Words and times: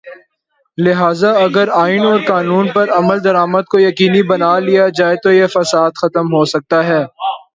لہذا 0.77 1.31
اگر 1.39 1.67
آئین 1.73 2.03
اور 2.05 2.19
قانون 2.27 2.65
پر 2.75 2.85
عمل 2.91 3.23
درآمد 3.23 3.65
کو 3.71 3.79
یقینی 3.79 4.21
بنا 4.23 4.53
لیا 4.59 4.87
جائے 4.97 5.15
تویہ 5.23 5.47
فساد 5.47 5.91
ختم 6.01 6.25
ہو 6.35 6.43
سکتا 6.53 6.79
ہے۔ 6.87 7.01